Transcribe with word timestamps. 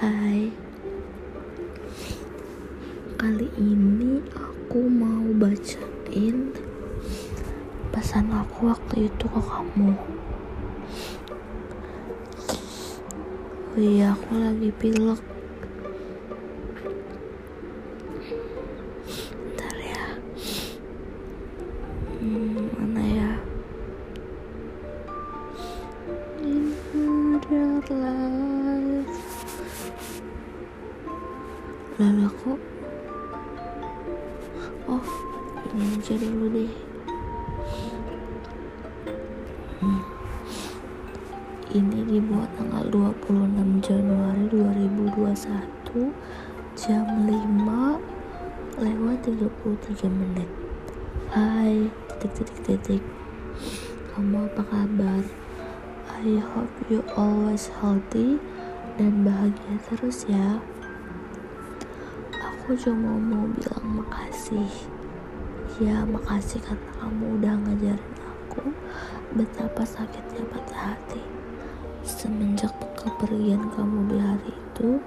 Hai. 0.00 0.48
Kali 3.20 3.52
ini 3.60 4.24
aku 4.32 4.88
mau 4.88 5.28
bacain 5.36 6.56
pesan 7.92 8.32
aku 8.32 8.72
waktu 8.72 9.12
itu 9.12 9.24
ke 9.28 9.40
kamu. 9.44 9.92
Oh 13.60 13.76
iya 13.76 14.16
aku 14.16 14.40
lagi 14.40 14.72
pilek 14.80 15.20
Hai, 51.30 51.86
titik-titik-titik. 52.10 52.98
Kamu 54.10 54.50
apa 54.50 54.66
kabar? 54.66 55.22
I 56.18 56.42
hope 56.42 56.74
you 56.90 57.06
always 57.14 57.70
healthy 57.70 58.42
dan 58.98 59.22
bahagia 59.22 59.78
terus 59.86 60.26
ya. 60.26 60.58
Aku 62.34 62.74
cuma 62.74 63.14
mau 63.14 63.46
bilang 63.46 64.02
makasih. 64.02 64.66
Ya, 65.78 66.02
makasih 66.02 66.58
karena 66.66 66.90
kamu 66.98 67.38
udah 67.38 67.54
ngajarin 67.62 68.14
aku 68.26 68.74
betapa 69.38 69.86
sakitnya 69.86 70.42
patah 70.50 70.98
hati. 70.98 71.22
Semenjak 72.02 72.74
kepergian 72.98 73.70
kamu 73.78 74.10
di 74.10 74.18
hari 74.18 74.50
itu, 74.50 74.98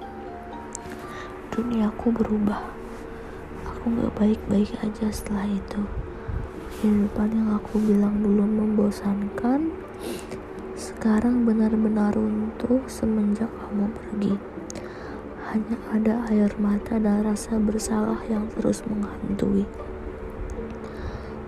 duniaku 1.52 2.16
berubah. 2.16 2.64
Aku 3.68 3.92
gak 3.92 4.16
baik-baik 4.16 4.72
aja 4.80 5.12
setelah 5.12 5.44
itu. 5.44 5.84
Kehidupan 6.74 7.30
yang 7.30 7.54
aku 7.54 7.78
bilang 7.78 8.18
dulu 8.18 8.42
membosankan, 8.42 9.70
sekarang 10.74 11.46
benar-benar 11.46 12.10
runtuh 12.18 12.82
semenjak 12.90 13.46
kamu 13.46 13.86
pergi. 13.94 14.34
Hanya 15.54 15.78
ada 15.94 16.14
air 16.34 16.50
mata 16.58 16.98
dan 16.98 17.22
rasa 17.22 17.62
bersalah 17.62 18.18
yang 18.26 18.50
terus 18.50 18.82
menghantui. 18.90 19.70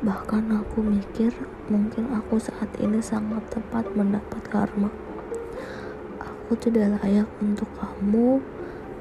Bahkan 0.06 0.54
aku 0.54 0.86
mikir 0.86 1.34
mungkin 1.66 2.14
aku 2.14 2.38
saat 2.38 2.70
ini 2.78 3.02
sangat 3.02 3.42
tepat 3.50 3.90
mendapat 3.98 4.46
karma. 4.46 4.94
Aku 6.22 6.54
tidak 6.54 7.02
layak 7.02 7.26
untuk 7.42 7.66
kamu, 7.74 8.38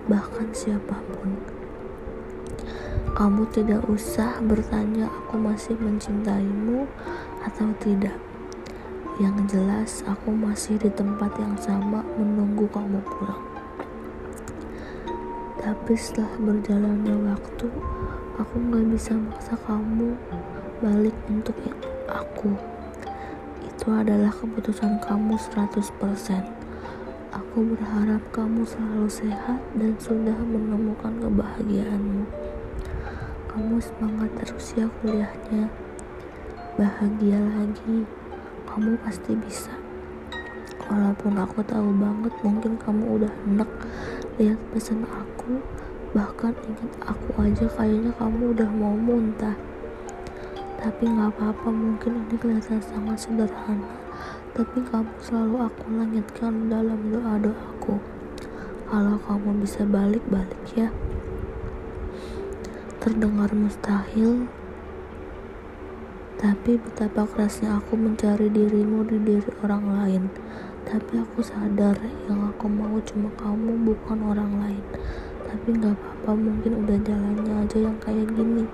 bahkan 0.09 0.49
siapa 0.49 0.97
pun. 1.13 1.54
Kamu 3.15 3.47
tidak 3.47 3.79
usah 3.87 4.43
bertanya 4.43 5.07
aku 5.07 5.39
masih 5.39 5.71
mencintaimu 5.79 6.83
atau 7.47 7.71
tidak. 7.79 8.19
Yang 9.23 9.55
jelas 9.55 10.03
aku 10.03 10.35
masih 10.35 10.75
di 10.75 10.91
tempat 10.91 11.31
yang 11.39 11.55
sama 11.55 12.03
menunggu 12.19 12.67
kamu 12.75 12.99
pulang. 13.07 13.39
Tapi 15.63 15.95
setelah 15.95 16.35
berjalannya 16.43 17.15
waktu, 17.31 17.71
aku 18.35 18.55
gak 18.67 18.85
bisa 18.91 19.15
maksa 19.15 19.55
kamu 19.63 20.19
balik 20.83 21.15
untuk 21.31 21.55
aku. 22.11 22.51
Itu 23.63 23.95
adalah 23.95 24.35
keputusan 24.35 24.99
kamu 24.99 25.39
100%. 25.39 26.51
Aku 27.31 27.63
berharap 27.63 28.19
kamu 28.35 28.67
selalu 28.67 29.07
sehat 29.07 29.63
dan 29.79 29.95
sudah 30.03 30.35
menemukan 30.35 31.15
kebahagiaanmu. 31.23 32.44
Kamu 33.55 33.79
semangat 33.79 34.27
terus 34.43 34.75
ya 34.75 34.83
kuliahnya. 34.99 35.71
Bahagia 36.75 37.39
lagi. 37.39 38.03
Kamu 38.67 38.99
pasti 38.99 39.31
bisa. 39.39 39.71
Walaupun 40.91 41.39
aku 41.39 41.63
tahu 41.63 41.95
banget 41.95 42.35
mungkin 42.43 42.75
kamu 42.75 43.15
udah 43.15 43.31
enek 43.47 43.71
lihat 44.35 44.59
pesan 44.75 45.07
aku, 45.07 45.63
bahkan 46.11 46.51
ingat 46.67 46.91
aku 47.07 47.31
aja 47.39 47.63
kayaknya 47.79 48.11
kamu 48.19 48.51
udah 48.51 48.69
mau 48.75 48.91
muntah 48.91 49.55
tapi 50.85 51.09
nggak 51.09 51.33
apa-apa 51.33 51.73
mungkin 51.73 52.23
ini 52.29 52.35
kelihatan 52.37 52.77
sangat 52.77 53.17
sederhana 53.17 53.89
tapi 54.53 54.85
kamu 54.85 55.09
selalu 55.17 55.65
aku 55.65 55.83
langitkan 55.91 56.69
dalam 56.69 57.09
doa-doaku 57.09 57.97
kalau 58.85 59.17
kamu 59.25 59.65
bisa 59.65 59.81
balik-balik 59.81 60.61
ya 60.77 60.93
terdengar 63.05 63.53
mustahil 63.53 64.49
tapi 66.41 66.81
betapa 66.81 67.29
kerasnya 67.29 67.77
aku 67.77 67.93
mencari 67.93 68.49
dirimu 68.49 69.05
di 69.05 69.21
diri 69.21 69.45
orang 69.61 69.85
lain. 69.87 70.23
Tapi 70.83 71.21
aku 71.21 71.45
sadar 71.45 71.93
yang 72.25 72.49
aku 72.49 72.65
mau 72.65 72.97
cuma 73.05 73.29
kamu 73.37 73.81
bukan 73.85 74.19
orang 74.25 74.51
lain. 74.57 74.83
Tapi 75.45 75.77
nggak 75.77 75.93
apa-apa 75.93 76.31
mungkin 76.33 76.81
udah 76.81 76.97
jalannya 77.05 77.53
aja 77.61 77.77
yang 77.77 77.97
kayak 78.01 78.25
gini. 78.33 78.65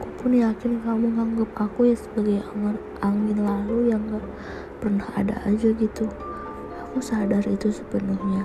Aku 0.00 0.08
pun 0.18 0.32
yakin 0.32 0.80
kamu 0.82 1.14
nganggep 1.20 1.50
aku 1.54 1.92
ya 1.92 1.96
sebagai 2.00 2.42
angin, 2.48 2.76
angin 3.04 3.38
lalu 3.44 3.92
yang 3.92 4.02
gak 4.08 4.24
pernah 4.80 5.08
ada 5.14 5.36
aja 5.46 5.68
gitu. 5.68 6.08
Aku 6.80 6.98
sadar 7.04 7.44
itu 7.44 7.68
sepenuhnya 7.68 8.42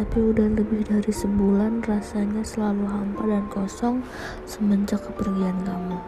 tapi 0.00 0.16
udah 0.16 0.48
lebih 0.56 0.80
dari 0.88 1.12
sebulan 1.12 1.84
rasanya 1.84 2.40
selalu 2.40 2.88
hampa 2.88 3.20
dan 3.28 3.44
kosong 3.52 4.00
semenjak 4.48 4.96
kepergian 5.04 5.60
kamu. 5.60 6.00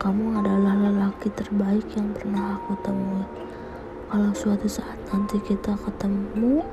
Kamu 0.00 0.40
adalah 0.40 0.88
lelaki 0.88 1.28
terbaik 1.36 1.84
yang 2.00 2.16
pernah 2.16 2.56
aku 2.56 2.80
temui. 2.80 3.20
Kalau 4.08 4.32
suatu 4.32 4.64
saat 4.64 4.96
nanti 5.12 5.36
kita 5.44 5.76
ketemu 5.84 6.64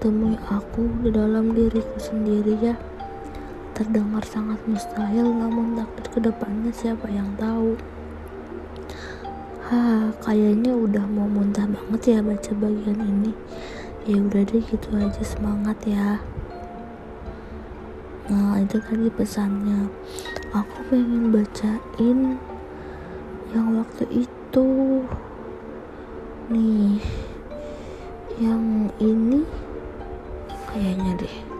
temui 0.00 0.40
aku 0.48 0.88
di 1.04 1.12
dalam 1.12 1.52
diriku 1.52 2.00
sendiri 2.00 2.56
ya. 2.64 2.80
Terdengar 3.76 4.24
sangat 4.24 4.64
mustahil 4.64 5.36
namun 5.36 5.76
takdir 5.76 6.06
ke 6.08 6.18
depannya 6.24 6.72
siapa 6.72 7.12
yang 7.12 7.28
tahu? 7.36 7.76
Ha 9.68 10.16
kayaknya 10.24 10.72
udah 10.72 11.04
mau 11.12 11.28
muntah 11.28 11.68
banget 11.68 12.16
ya 12.16 12.18
baca 12.24 12.52
bagian 12.56 13.04
ini 13.04 13.36
ya 14.04 14.20
udah 14.20 14.42
deh 14.44 14.60
gitu 14.60 14.88
aja. 15.00 15.22
Semangat 15.24 15.80
ya. 15.88 16.20
Nah 18.28 18.60
itu 18.60 18.76
tadi 18.80 19.08
pesannya. 19.08 19.88
Aku 20.52 20.76
pengen 20.92 21.32
bacain 21.32 22.36
yang 23.52 23.68
waktu 23.80 24.04
itu. 24.28 24.68
Nih 26.52 27.00
yang 28.36 28.92
ini 29.00 29.46
kayaknya 30.68 31.12
deh 31.22 31.54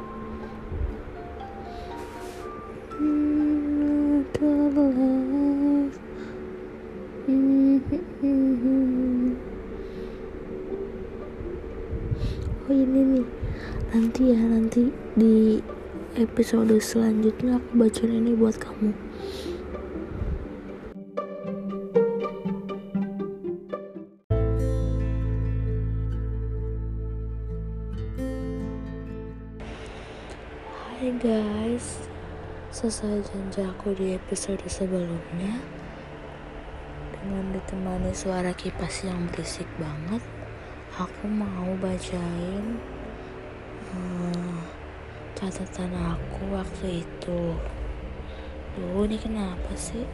oh 12.65 12.73
ini 12.73 13.21
nih. 13.21 13.27
Nanti 13.93 14.33
ya 14.33 14.41
nanti 14.41 14.89
di 15.13 15.61
episode 16.17 16.73
selanjutnya 16.81 17.61
aku 17.61 17.71
bacain 17.77 18.25
ini 18.25 18.33
buat 18.33 18.57
kamu. 18.57 18.97
Hai 30.97 31.13
guys. 31.21 32.09
Selesai 32.73 33.29
janji 33.29 33.61
aku 33.63 33.95
di 33.95 34.19
episode 34.19 34.59
sebelumnya 34.67 35.63
Dengan 37.15 37.55
ditemani 37.55 38.11
suara 38.11 38.51
kipas 38.51 39.07
yang 39.07 39.31
berisik 39.31 39.71
banget 39.79 40.44
Aku 40.95 41.27
mau 41.27 41.75
bacain 41.83 42.79
hmm, 43.91 44.63
catatan 45.35 45.91
aku 45.91 46.55
waktu 46.55 47.03
itu. 47.03 47.59
Duh 48.79 49.03
ini 49.03 49.19
kenapa 49.19 49.75
sih? 49.75 50.07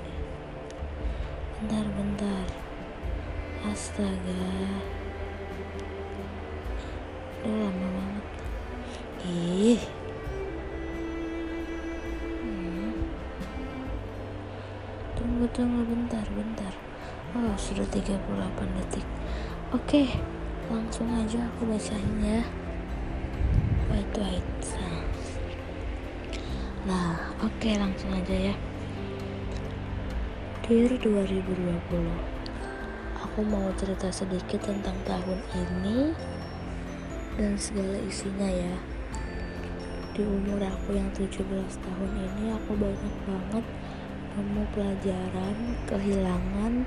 Bentar-bentar 1.61 2.49
Astaga. 3.69 4.09
Udah 7.45 7.57
lama 7.61 7.87
banget. 8.01 8.27
Ih. 9.29 9.85
Hmm. 12.41 13.05
tunggu 15.13 15.45
tunggu 15.53 15.85
bentar 15.85 16.25
bentar. 16.33 16.73
Oh 17.37 17.53
sudah 17.61 17.85
38 17.85 18.17
detik. 18.81 19.05
Oke 19.77 20.40
langsung 20.71 21.11
aja 21.19 21.43
aku 21.51 21.67
bacain 21.67 22.15
ya 22.23 22.47
wait 23.91 24.15
wait 24.15 24.63
nah 26.87 27.35
oke 27.43 27.53
okay, 27.61 27.77
langsung 27.77 28.09
aja 28.15 28.55
ya. 28.55 28.55
Dear 30.71 30.95
2020 31.03 31.51
aku 33.19 33.41
mau 33.43 33.67
cerita 33.75 34.07
sedikit 34.15 34.63
tentang 34.63 34.95
tahun 35.03 35.43
ini 35.59 36.15
dan 37.35 37.59
segala 37.59 37.99
isinya 38.07 38.47
ya. 38.47 38.79
Di 40.15 40.23
umur 40.23 40.63
aku 40.63 40.95
yang 40.95 41.11
17 41.11 41.43
tahun 41.83 42.11
ini 42.15 42.55
aku 42.55 42.79
banyak 42.79 43.15
banget 43.27 43.67
nemu 44.39 44.63
pelajaran, 44.71 45.57
kehilangan, 45.91 46.87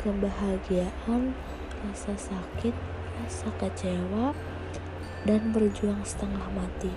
kebahagiaan, 0.00 1.36
rasa 1.84 2.16
sakit, 2.16 2.72
rasa 3.18 3.50
kecewa, 3.58 4.34
dan 5.26 5.50
berjuang 5.50 6.02
setengah 6.06 6.46
mati. 6.54 6.92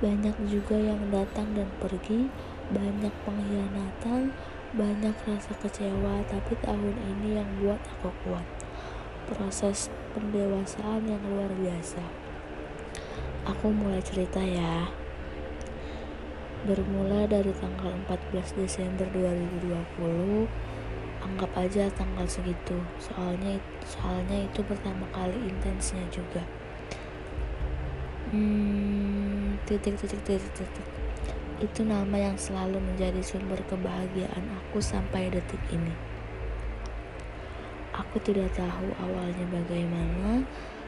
Banyak 0.00 0.36
juga 0.48 0.76
yang 0.76 1.08
datang 1.08 1.56
dan 1.56 1.68
pergi, 1.80 2.28
banyak 2.72 3.12
pengkhianatan, 3.24 4.32
banyak 4.76 5.16
rasa 5.24 5.52
kecewa, 5.60 6.24
tapi 6.28 6.56
tahun 6.60 6.96
ini 7.16 7.40
yang 7.40 7.48
buat 7.60 7.80
aku 7.96 8.10
kuat. 8.24 8.46
Proses 9.28 9.88
pendewasaan 10.12 11.04
yang 11.08 11.22
luar 11.28 11.50
biasa. 11.52 12.02
Aku 13.46 13.70
mulai 13.70 14.02
cerita 14.02 14.42
ya 14.42 14.90
bermula 16.66 17.30
dari 17.30 17.54
tanggal 17.54 17.94
14 18.10 18.58
Desember 18.58 19.06
2020 19.14 20.50
anggap 21.26 21.50
aja 21.58 21.90
tanggal 21.90 22.22
segitu 22.30 22.78
soalnya 23.02 23.58
soalnya 23.82 24.46
itu 24.46 24.62
pertama 24.62 25.02
kali 25.10 25.34
intensnya 25.50 26.06
juga 26.14 26.46
hmm, 28.30 29.58
titik 29.66 29.98
titik 29.98 30.22
titik 30.22 30.52
titik 30.54 30.86
itu 31.58 31.80
nama 31.82 32.14
yang 32.30 32.36
selalu 32.38 32.78
menjadi 32.78 33.18
sumber 33.24 33.58
kebahagiaan 33.66 34.44
aku 34.62 34.78
sampai 34.78 35.26
detik 35.28 35.60
ini 35.74 35.92
aku 37.90 38.22
tidak 38.22 38.54
tahu 38.54 38.88
awalnya 39.02 39.44
bagaimana 39.50 40.46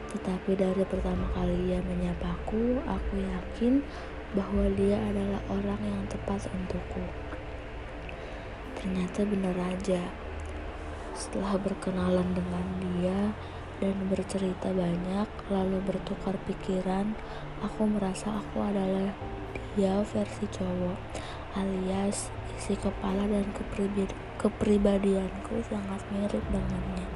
tetapi 0.09 0.57
dari 0.57 0.81
pertama 0.89 1.29
kali 1.37 1.69
ia 1.69 1.77
menyapaku 1.85 2.81
aku 2.89 3.13
yakin 3.21 3.85
bahwa 4.33 4.69
dia 4.77 4.97
adalah 4.97 5.41
orang 5.49 5.81
yang 5.81 6.03
tepat 6.05 6.45
untukku. 6.53 7.01
Ternyata 8.77 9.25
benar 9.25 9.57
aja. 9.57 10.01
Setelah 11.19 11.59
berkenalan 11.59 12.31
dengan 12.31 12.65
dia 12.79 13.35
dan 13.83 14.07
bercerita 14.07 14.71
banyak, 14.71 15.27
lalu 15.51 15.83
bertukar 15.83 16.39
pikiran, 16.47 17.11
aku 17.59 17.91
merasa 17.91 18.39
aku 18.39 18.63
adalah 18.63 19.11
dia 19.75 19.99
versi 20.07 20.47
cowok, 20.47 20.95
alias 21.59 22.31
isi 22.55 22.79
kepala 22.79 23.27
dan 23.27 23.51
kepribadianku 24.39 25.59
sangat 25.67 25.99
mirip 26.15 26.43
dengannya. 26.55 27.07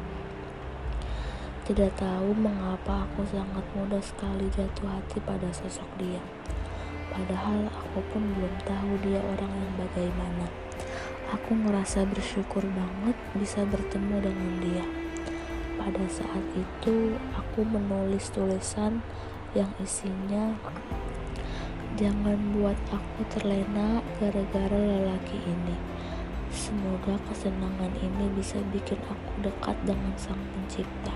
Tidak 1.63 1.95
tahu 1.95 2.35
mengapa 2.35 3.07
aku 3.07 3.23
sangat 3.23 3.63
mudah 3.71 4.03
sekali 4.03 4.51
jatuh 4.51 4.99
hati 4.99 5.23
pada 5.23 5.47
sosok 5.55 5.87
dia. 5.95 6.19
Padahal 7.07 7.71
aku 7.71 8.03
pun 8.11 8.19
belum 8.35 8.55
tahu 8.67 8.99
dia 8.99 9.23
orang 9.23 9.51
yang 9.51 9.73
bagaimana. 9.79 10.62
Aku 11.33 11.57
ngerasa 11.57 12.05
bersyukur 12.05 12.61
banget 12.61 13.17
bisa 13.33 13.65
bertemu 13.65 14.21
dengan 14.21 14.51
dia. 14.61 14.85
Pada 15.81 16.05
saat 16.05 16.45
itu, 16.53 17.17
aku 17.33 17.65
menulis 17.65 18.29
tulisan 18.29 19.01
yang 19.57 19.73
isinya 19.81 20.53
Jangan 21.93 22.57
buat 22.57 22.73
aku 22.89 23.21
terlena 23.37 24.01
gara-gara 24.17 24.77
lelaki 24.81 25.37
ini. 25.45 25.77
Semoga 26.49 27.21
kesenangan 27.29 27.93
ini 28.01 28.33
bisa 28.33 28.57
bikin 28.73 28.97
aku 29.05 29.45
dekat 29.45 29.77
dengan 29.85 30.09
Sang 30.17 30.41
Pencipta. 30.53 31.13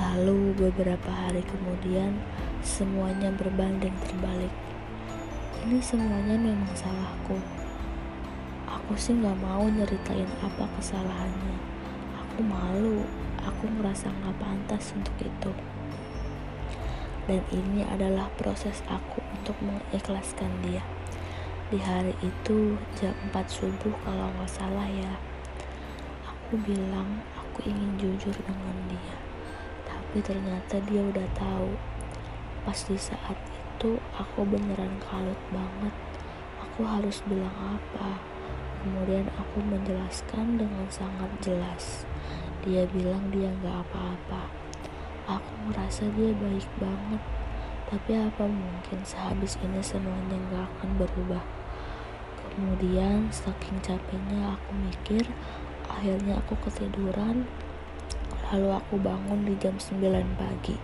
Lalu 0.00 0.56
beberapa 0.56 1.12
hari 1.12 1.44
kemudian, 1.44 2.16
semuanya 2.64 3.28
berbanding 3.36 3.92
terbalik. 4.00 4.52
Ini 5.68 5.76
semuanya 5.84 6.40
memang 6.40 6.72
salahku. 6.72 7.65
Aku 8.86 8.94
sih 8.94 9.18
gak 9.18 9.34
mau 9.42 9.66
nyeritain 9.66 10.30
apa 10.46 10.62
kesalahannya. 10.78 11.58
Aku 12.22 12.38
malu, 12.46 13.02
aku 13.42 13.66
ngerasa 13.66 14.14
gak 14.14 14.38
pantas 14.38 14.94
untuk 14.94 15.10
itu. 15.26 15.50
Dan 17.26 17.42
ini 17.50 17.82
adalah 17.82 18.30
proses 18.38 18.86
aku 18.86 19.26
untuk 19.34 19.58
mengikhlaskan 19.58 20.62
dia. 20.62 20.86
Di 21.66 21.82
hari 21.82 22.14
itu 22.22 22.78
jam 22.94 23.10
4 23.34 23.34
subuh 23.50 23.90
kalau 24.06 24.30
gak 24.38 24.54
salah 24.54 24.86
ya. 24.86 25.18
Aku 26.22 26.54
bilang 26.62 27.26
aku 27.34 27.66
ingin 27.66 27.98
jujur 27.98 28.38
dengan 28.46 28.86
dia. 28.86 29.18
Tapi 29.82 30.22
ternyata 30.22 30.78
dia 30.86 31.02
udah 31.02 31.26
tahu 31.34 31.74
pas 32.62 32.78
di 32.86 32.94
saat 32.94 33.34
itu 33.50 33.98
aku 34.14 34.46
beneran 34.46 34.94
kalut 35.02 35.42
banget 35.50 35.94
aku 36.62 36.86
harus 36.86 37.18
bilang 37.26 37.50
apa 37.58 38.35
kemudian 38.86 39.26
aku 39.34 39.58
menjelaskan 39.66 40.62
dengan 40.62 40.86
sangat 40.86 41.26
jelas. 41.42 42.06
Dia 42.62 42.86
bilang 42.86 43.34
dia 43.34 43.50
gak 43.58 43.82
apa-apa. 43.82 44.46
Aku 45.26 45.50
merasa 45.66 46.06
dia 46.14 46.30
baik 46.38 46.70
banget. 46.78 47.18
Tapi 47.90 48.14
apa 48.14 48.46
mungkin 48.46 49.02
sehabis 49.02 49.58
ini 49.58 49.82
semuanya 49.82 50.38
gak 50.54 50.70
akan 50.70 51.02
berubah? 51.02 51.42
Kemudian 52.38 53.26
saking 53.34 53.82
capeknya 53.82 54.54
aku 54.54 54.70
mikir 54.78 55.34
akhirnya 55.90 56.38
aku 56.38 56.54
ketiduran. 56.70 57.42
Lalu 58.54 58.70
aku 58.70 59.02
bangun 59.02 59.42
di 59.42 59.58
jam 59.58 59.74
9 59.82 59.98
pagi. 60.38 60.78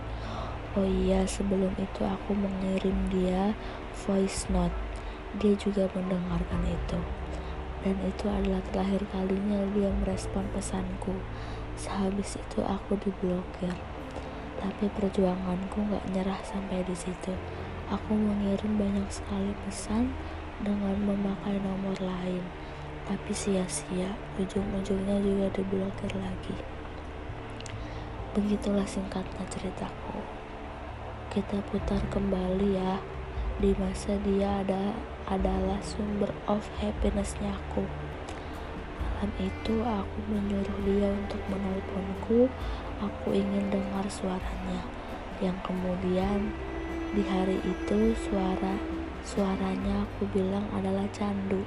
Oh 0.75 0.83
iya, 0.83 1.23
sebelum 1.23 1.71
itu 1.79 2.03
aku 2.03 2.35
mengirim 2.35 3.07
dia 3.07 3.55
voice 4.03 4.51
note. 4.51 4.75
Dia 5.39 5.55
juga 5.55 5.87
mendengarkan 5.95 6.67
itu. 6.67 7.22
Dan 7.83 7.99
itu 8.07 8.25
adalah 8.31 8.63
terakhir 8.71 9.03
kalinya 9.11 9.61
dia 9.75 9.91
merespon 9.91 10.47
pesanku. 10.55 11.19
Sehabis 11.75 12.39
itu 12.39 12.63
aku 12.63 12.95
diblokir. 12.97 13.75
Tapi 14.57 14.87
perjuanganku 14.95 15.83
gak 15.91 16.07
nyerah 16.15 16.39
sampai 16.47 16.81
di 16.87 16.95
situ. 16.95 17.35
Aku 17.91 18.15
mengirim 18.15 18.79
banyak 18.79 19.11
sekali 19.11 19.51
pesan 19.67 20.15
dengan 20.63 20.95
memakai 21.03 21.59
nomor 21.59 21.99
lain. 21.99 22.41
Tapi 23.03 23.35
sia-sia, 23.35 24.15
ujung-ujungnya 24.39 25.19
juga 25.19 25.47
diblokir 25.51 26.11
lagi. 26.15 26.55
Begitulah 28.31 28.87
singkatnya 28.87 29.43
ceritaku 29.51 30.43
kita 31.33 31.57
putar 31.65 31.97
kembali 32.13 32.77
ya 32.77 33.01
di 33.57 33.73
masa 33.81 34.13
dia 34.21 34.61
ada 34.61 34.93
adalah 35.31 35.79
sumber 35.79 36.31
of 36.49 36.67
happinessnya 36.83 37.55
aku. 37.55 37.87
Malam 39.23 39.31
itu 39.39 39.75
aku 39.79 40.19
menyuruh 40.27 40.79
dia 40.83 41.07
untuk 41.07 41.39
menelponku. 41.47 42.51
Aku 42.99 43.31
ingin 43.31 43.71
dengar 43.71 44.03
suaranya. 44.11 44.83
Yang 45.39 45.63
kemudian 45.63 46.51
di 47.15 47.23
hari 47.23 47.55
itu 47.63 48.11
suara 48.19 48.75
suaranya 49.23 50.03
aku 50.03 50.27
bilang 50.35 50.67
adalah 50.75 51.07
candu. 51.15 51.63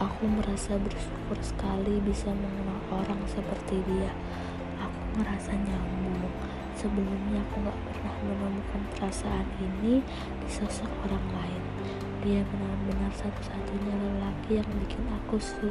Aku 0.00 0.24
merasa 0.32 0.80
bersyukur 0.80 1.36
sekali 1.44 2.00
bisa 2.00 2.32
mengenal 2.32 2.80
orang 2.88 3.20
seperti 3.28 3.84
dia. 3.84 4.08
Aku 4.80 5.20
merasa 5.20 5.52
nyambung. 5.52 6.24
Sebelumnya 6.72 7.44
aku 7.52 7.68
gak 7.68 7.80
pernah 7.90 8.14
menemukan 8.24 8.82
perasaan 8.96 9.44
ini 9.60 10.00
di 10.40 10.48
sosok 10.48 10.88
orang 11.04 11.26
lain. 11.36 11.77
Dia 12.18 12.42
benar-benar 12.42 13.14
satu-satunya 13.14 13.94
lelaki 13.94 14.58
yang 14.58 14.70
bikin 14.82 15.06
aku 15.06 15.38
su 15.38 15.70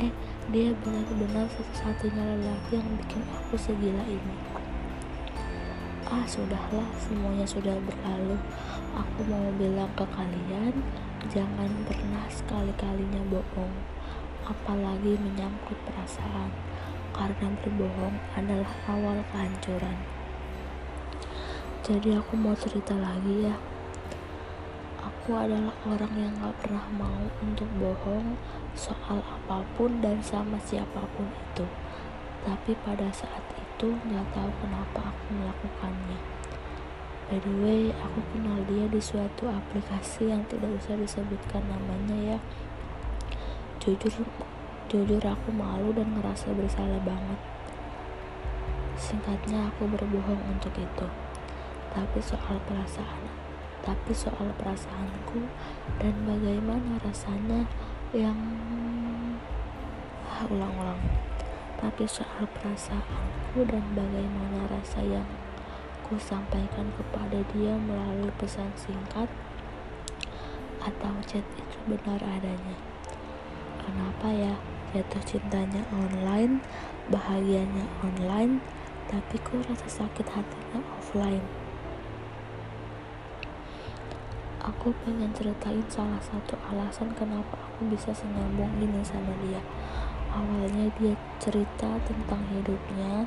eh 0.00 0.08
dia 0.48 0.72
benar-benar 0.80 1.44
satu-satunya 1.52 2.24
lelaki 2.24 2.80
yang 2.80 2.90
bikin 3.04 3.20
aku 3.28 3.60
segila 3.60 4.00
ini. 4.08 4.36
Ah 6.08 6.24
sudahlah 6.24 6.88
semuanya 6.96 7.44
sudah 7.44 7.76
berlalu. 7.76 8.40
Aku 8.96 9.20
mau 9.28 9.52
bilang 9.60 9.92
ke 9.94 10.02
kalian 10.10 10.74
jangan 11.28 11.70
pernah 11.84 12.24
sekali-kalinya 12.32 13.20
bohong, 13.28 13.76
apalagi 14.48 15.20
menyangkut 15.20 15.76
perasaan 15.84 16.50
karena 17.12 17.52
berbohong 17.60 18.16
adalah 18.32 18.72
awal 18.88 19.20
kehancuran. 19.28 19.98
Jadi 21.84 22.16
aku 22.16 22.32
mau 22.34 22.56
cerita 22.56 22.96
lagi 22.96 23.44
ya. 23.44 23.54
Aku 25.30 25.38
adalah 25.38 25.70
orang 25.86 26.10
yang 26.18 26.34
gak 26.42 26.58
pernah 26.58 26.82
mau 26.98 27.22
untuk 27.38 27.70
bohong 27.78 28.34
soal 28.74 29.22
apa 29.22 29.62
pun 29.78 30.02
dan 30.02 30.18
sama 30.18 30.58
siapa 30.58 31.06
pun 31.14 31.30
itu. 31.30 31.62
Tapi 32.42 32.74
pada 32.82 33.06
saat 33.14 33.38
itu 33.54 33.94
gak 34.10 34.26
tahu 34.34 34.50
kenapa 34.58 35.14
aku 35.14 35.26
melakukannya. 35.30 36.18
By 37.30 37.38
the 37.46 37.54
way, 37.62 37.94
aku 37.94 38.18
kenal 38.34 38.58
dia 38.66 38.90
di 38.90 38.98
suatu 38.98 39.46
aplikasi 39.46 40.34
yang 40.34 40.42
tidak 40.50 40.74
usah 40.82 40.98
disebutkan 40.98 41.62
namanya 41.62 42.34
ya. 42.34 42.38
Jujur, 43.78 44.26
jujur 44.90 45.22
aku 45.22 45.54
malu 45.54 45.94
dan 45.94 46.10
ngerasa 46.10 46.50
bersalah 46.58 46.98
banget. 47.06 47.38
Singkatnya 48.98 49.70
aku 49.70 49.94
berbohong 49.94 50.42
untuk 50.50 50.74
itu. 50.74 51.06
Tapi 51.94 52.18
soal 52.18 52.58
perasaan, 52.66 53.49
tapi 53.80 54.12
soal 54.12 54.52
perasaanku 54.60 55.48
dan 55.96 56.14
bagaimana 56.28 57.00
rasanya 57.00 57.64
yang 58.12 58.36
ah, 60.28 60.44
ulang-ulang. 60.48 61.00
Tapi 61.80 62.04
soal 62.04 62.44
perasaanku 62.44 63.64
dan 63.64 63.84
bagaimana 63.96 64.68
rasa 64.68 65.00
yang 65.00 65.24
ku 66.04 66.20
sampaikan 66.20 66.92
kepada 66.98 67.40
dia 67.54 67.78
melalui 67.78 68.28
pesan 68.36 68.68
singkat 68.76 69.30
atau 70.82 71.12
chat 71.24 71.44
itu 71.56 71.78
benar 71.88 72.20
adanya. 72.20 72.76
Kenapa 73.80 74.28
ya 74.28 74.54
jatuh 74.92 75.22
cintanya 75.24 75.86
online, 75.94 76.60
bahagianya 77.08 77.86
online, 78.02 78.60
tapi 79.08 79.38
kok 79.40 79.64
rasa 79.70 80.04
sakit 80.04 80.26
hatinya 80.34 80.82
offline? 80.98 81.69
Aku 84.60 84.92
pengen 85.08 85.32
ceritain 85.32 85.80
salah 85.88 86.20
satu 86.20 86.52
alasan 86.68 87.08
kenapa 87.16 87.56
aku 87.56 87.88
bisa 87.88 88.12
senyambung 88.12 88.68
ini 88.76 89.00
sama 89.00 89.32
dia. 89.40 89.56
Awalnya 90.36 90.92
dia 91.00 91.16
cerita 91.40 91.96
tentang 92.04 92.44
hidupnya, 92.52 93.24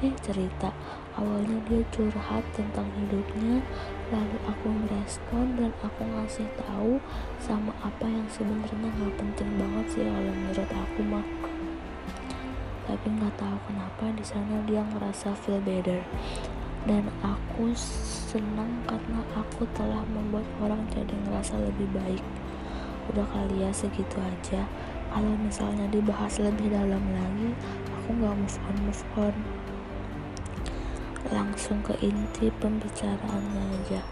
eh 0.00 0.16
cerita. 0.24 0.72
Awalnya 1.12 1.60
dia 1.68 1.84
curhat 1.92 2.40
tentang 2.56 2.88
hidupnya 2.96 3.60
lalu 4.08 4.38
aku 4.48 4.72
merespon 4.72 5.60
dan 5.60 5.76
aku 5.84 6.08
ngasih 6.08 6.48
tahu 6.56 6.96
sama 7.36 7.76
apa 7.84 8.08
yang 8.08 8.24
sebenarnya 8.32 8.88
nggak 8.96 9.12
penting 9.20 9.52
banget 9.60 9.86
sih 9.92 10.02
kalau 10.08 10.32
menurut 10.32 10.70
aku 10.72 11.00
mah. 11.04 11.26
Tapi 12.88 13.06
nggak 13.12 13.36
tahu 13.36 13.56
kenapa 13.68 14.04
di 14.16 14.24
sana 14.24 14.56
dia 14.64 14.80
ngerasa 14.80 15.36
feel 15.36 15.60
better 15.60 16.00
dan 16.82 17.06
aku 17.22 17.70
senang 17.78 18.82
karena 18.90 19.22
aku 19.38 19.62
telah 19.70 20.02
membuat 20.10 20.46
orang 20.58 20.82
jadi 20.90 21.14
ngerasa 21.26 21.54
lebih 21.62 21.86
baik. 21.94 22.24
Udah 23.14 23.26
kali 23.30 23.62
ya 23.62 23.70
segitu 23.70 24.18
aja. 24.18 24.66
Kalau 25.12 25.34
misalnya 25.38 25.86
dibahas 25.92 26.40
lebih 26.42 26.72
dalam 26.72 27.04
lagi 27.12 27.54
aku 27.94 28.18
nggak 28.18 28.34
move 28.34 28.58
on 28.66 28.76
move 28.82 29.04
on. 29.14 29.36
Langsung 31.30 31.78
ke 31.86 31.94
inti 32.02 32.50
pembicaraannya 32.58 33.62
aja. 33.78 34.02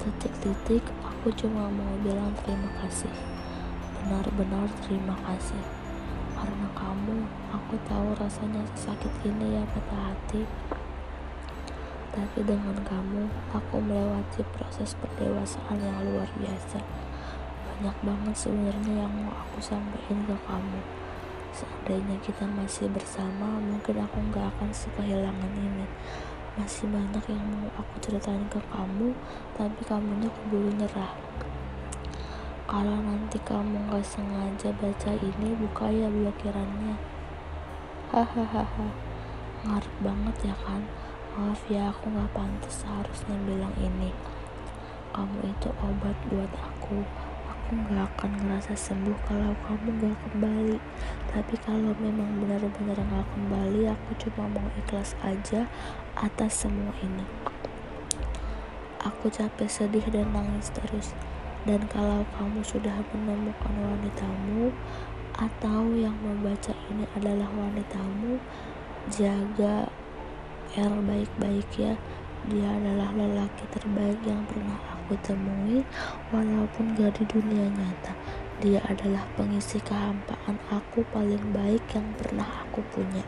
Titik-titik 0.00 0.86
aku 1.02 1.34
cuma 1.34 1.66
mau 1.66 1.94
bilang 2.06 2.30
terima 2.46 2.70
kasih. 2.78 3.10
Benar-benar 4.00 4.70
terima 4.86 5.18
kasih. 5.26 5.60
Karena 6.38 6.68
kamu 6.78 7.26
aku 7.52 7.74
tahu 7.90 8.16
rasanya 8.16 8.64
sakit 8.78 9.12
ini 9.26 9.60
ya 9.60 9.64
patah 9.74 10.14
hati 10.14 10.46
tapi 12.10 12.42
dengan 12.42 12.74
kamu 12.82 13.30
aku 13.54 13.78
melewati 13.78 14.42
proses 14.50 14.98
pendewasaan 14.98 15.78
yang 15.78 16.02
luar 16.02 16.26
biasa. 16.42 16.82
Banyak 17.62 17.96
banget 18.02 18.34
sebenarnya 18.34 19.06
yang 19.06 19.12
mau 19.14 19.30
aku 19.30 19.62
sampaikan 19.62 20.18
ke 20.26 20.34
kamu. 20.42 20.80
Seandainya 21.54 22.16
kita 22.18 22.50
masih 22.50 22.90
bersama 22.90 23.62
mungkin 23.62 24.02
aku 24.02 24.18
nggak 24.26 24.42
akan 24.58 24.70
sekehilangan 24.74 25.54
ini. 25.54 25.86
Masih 26.58 26.90
banyak 26.90 27.22
yang 27.30 27.46
mau 27.46 27.70
aku 27.78 27.94
ceritain 28.02 28.42
ke 28.50 28.58
kamu 28.74 29.14
tapi 29.54 29.80
kamunya 29.86 30.26
keburu 30.26 30.70
nyerah. 30.74 31.14
Kalau 32.66 32.98
nanti 33.02 33.38
kamu 33.46 33.86
nggak 33.86 34.02
sengaja 34.02 34.74
baca 34.82 35.14
ini 35.14 35.54
buka 35.54 35.86
ya 35.94 36.10
blokirannya. 36.10 36.98
Hahaha 38.10 38.66
ngarep 39.66 39.94
banget 40.02 40.36
ya 40.50 40.56
kan 40.66 40.82
maaf 41.36 41.62
ya 41.70 41.94
aku 41.94 42.10
nggak 42.10 42.32
pantas 42.34 42.82
seharusnya 42.82 43.36
bilang 43.46 43.74
ini. 43.78 44.10
Kamu 45.10 45.42
itu 45.42 45.68
obat 45.82 46.14
buat 46.30 46.52
aku. 46.54 47.02
Aku 47.50 47.70
gak 47.90 48.06
akan 48.14 48.30
ngerasa 48.34 48.78
sembuh 48.78 49.18
kalau 49.26 49.54
kamu 49.66 49.98
gak 50.02 50.18
kembali. 50.26 50.78
Tapi 51.30 51.54
kalau 51.66 51.94
memang 51.98 52.38
benar-benar 52.38 52.98
gak 52.98 53.26
kembali 53.34 53.90
aku 53.90 54.10
cuma 54.22 54.46
mau 54.50 54.70
ikhlas 54.78 55.18
aja 55.26 55.66
atas 56.14 56.62
semua 56.62 56.94
ini. 57.02 57.26
Aku 59.02 59.30
capek 59.30 59.66
sedih 59.66 60.06
dan 60.14 60.30
nangis 60.30 60.70
terus. 60.70 61.10
Dan 61.66 61.90
kalau 61.90 62.22
kamu 62.38 62.62
sudah 62.62 63.02
menemukan 63.10 63.74
wanitamu 63.76 64.70
atau 65.36 65.90
yang 65.94 66.14
membaca 66.22 66.72
ini 66.88 67.04
adalah 67.18 67.50
wanitamu 67.50 68.38
jaga 69.10 69.90
L 70.78 71.02
baik-baik 71.02 71.66
ya 71.74 71.98
dia 72.48 72.72
adalah 72.72 73.12
lelaki 73.12 73.68
terbaik 73.68 74.16
yang 74.24 74.40
pernah 74.48 74.80
aku 74.96 75.12
temui 75.20 75.84
walaupun 76.32 76.96
gak 76.96 77.20
di 77.20 77.24
dunia 77.28 77.68
nyata. 77.68 78.16
Dia 78.64 78.80
adalah 78.88 79.28
pengisi 79.36 79.76
kehampaan 79.76 80.56
aku 80.72 81.04
paling 81.12 81.52
baik 81.52 81.84
yang 81.92 82.08
pernah 82.16 82.48
aku 82.64 82.80
punya. 82.96 83.20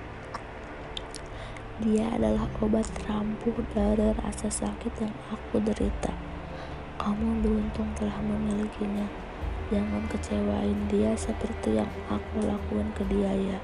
Dia 1.85 2.09
adalah 2.15 2.49
obat 2.65 2.89
terampuh 2.95 3.53
dari 3.77 4.17
rasa 4.17 4.49
sakit 4.49 4.93
yang 5.05 5.15
aku 5.29 5.61
derita. 5.61 6.17
Kamu 6.97 7.45
beruntung 7.45 7.93
telah 7.99 8.17
memilikinya. 8.23 9.11
Jangan 9.69 10.09
kecewain 10.09 10.89
dia 10.89 11.13
seperti 11.17 11.81
yang 11.81 11.93
aku 12.09 12.45
lakuin 12.45 12.89
ke 12.97 13.05
dia 13.13 13.33
ya. 13.35 13.59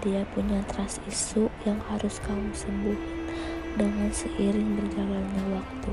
Dia 0.00 0.24
punya 0.32 0.64
trust 0.64 1.04
isu 1.04 1.52
yang 1.68 1.76
harus 1.92 2.24
kamu 2.24 2.56
sembuhin 2.56 3.20
dengan 3.76 4.08
seiring 4.08 4.80
berjalannya 4.80 5.60
waktu. 5.60 5.92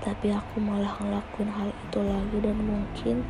Tapi 0.00 0.32
aku 0.32 0.64
malah 0.64 0.96
ngelakuin 0.96 1.52
hal 1.52 1.68
itu 1.68 2.00
lagi 2.00 2.40
dan 2.40 2.56
mungkin 2.56 3.20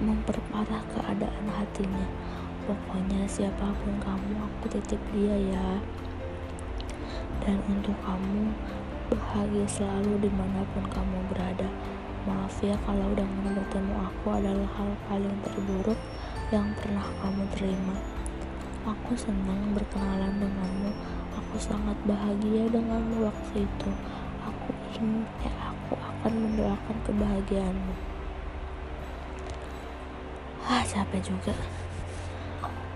memperparah 0.00 0.80
keadaan 0.88 1.46
hatinya. 1.52 2.08
Pokoknya 2.64 3.28
siapa 3.28 3.76
pun 3.76 3.92
kamu 4.00 4.40
aku 4.40 4.72
titip 4.72 5.00
dia 5.12 5.36
ya. 5.36 5.68
Dan 7.44 7.60
untuk 7.68 7.96
kamu 8.00 8.56
bahagia 9.12 9.68
selalu 9.68 10.16
di 10.16 10.32
mana 10.32 10.64
pun 10.72 10.88
kamu 10.88 11.28
berada. 11.28 11.68
Maaf 12.24 12.56
ya 12.64 12.72
kalau 12.88 13.12
dengan 13.12 13.52
bertemu 13.52 14.00
aku 14.00 14.32
adalah 14.32 14.68
hal 14.80 14.96
paling 15.12 15.36
terburuk 15.44 16.00
yang 16.48 16.72
pernah 16.80 17.04
kamu 17.20 17.44
terima 17.52 18.17
aku 18.88 19.12
senang 19.12 19.76
berkenalan 19.76 20.40
denganmu 20.40 20.92
Aku 21.38 21.56
sangat 21.56 21.96
bahagia 22.04 22.68
denganmu 22.68 23.24
waktu 23.24 23.64
itu. 23.64 23.90
Aku 24.44 24.68
ingin, 24.92 25.24
eh, 25.40 25.56
aku 25.64 25.96
akan 25.96 26.32
mendoakan 26.44 26.96
kebahagiaanmu. 27.08 27.94
Ah, 30.68 30.84
capek 30.84 31.24
juga. 31.24 31.56